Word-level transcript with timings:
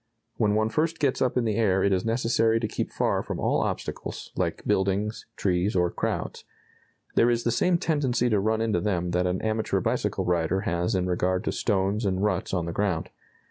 When 0.37 0.55
one 0.55 0.69
first 0.69 0.97
gets 0.97 1.21
up 1.21 1.37
in 1.37 1.45
the 1.45 1.57
air 1.57 1.83
it 1.83 1.93
is 1.93 2.03
necessary 2.03 2.59
to 2.59 2.67
keep 2.67 2.89
far 2.89 3.21
from 3.21 3.39
all 3.39 3.61
obstacles, 3.61 4.31
like 4.35 4.65
buildings, 4.65 5.27
trees, 5.35 5.75
or 5.75 5.91
crowds. 5.91 6.43
There 7.13 7.29
is 7.29 7.43
the 7.43 7.51
same 7.51 7.77
tendency 7.77 8.27
to 8.27 8.39
run 8.39 8.61
into 8.61 8.79
them 8.81 9.11
that 9.11 9.27
an 9.27 9.43
amateur 9.43 9.79
bicycle 9.79 10.25
rider 10.25 10.61
has 10.61 10.95
in 10.95 11.05
regard 11.05 11.43
to 11.43 11.51
stones 11.51 12.03
and 12.03 12.23
ruts 12.23 12.51
on 12.51 12.65
the 12.65 12.71
ground. 12.71 13.11